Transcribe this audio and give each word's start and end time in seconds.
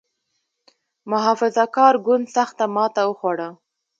محافظه 1.11 1.65
کار 1.75 1.93
ګوند 2.05 2.25
سخته 2.35 2.65
ماته 2.75 3.01
وخوړه. 3.07 3.49